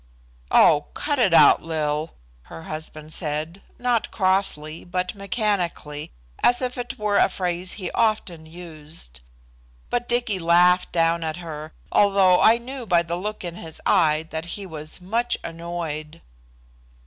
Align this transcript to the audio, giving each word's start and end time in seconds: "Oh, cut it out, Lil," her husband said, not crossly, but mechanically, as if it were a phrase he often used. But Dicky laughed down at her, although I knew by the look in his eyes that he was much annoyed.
"Oh, 0.49 0.87
cut 0.95 1.19
it 1.19 1.31
out, 1.31 1.61
Lil," 1.61 2.15
her 2.45 2.63
husband 2.63 3.13
said, 3.13 3.61
not 3.77 4.09
crossly, 4.09 4.83
but 4.83 5.13
mechanically, 5.13 6.11
as 6.41 6.59
if 6.59 6.75
it 6.75 6.97
were 6.97 7.17
a 7.19 7.29
phrase 7.29 7.73
he 7.73 7.91
often 7.91 8.47
used. 8.47 9.19
But 9.91 10.09
Dicky 10.09 10.39
laughed 10.39 10.91
down 10.91 11.23
at 11.23 11.37
her, 11.37 11.71
although 11.91 12.41
I 12.41 12.57
knew 12.57 12.87
by 12.87 13.03
the 13.03 13.15
look 13.15 13.43
in 13.43 13.53
his 13.57 13.79
eyes 13.85 14.25
that 14.31 14.45
he 14.57 14.65
was 14.65 14.99
much 15.01 15.37
annoyed. 15.43 16.19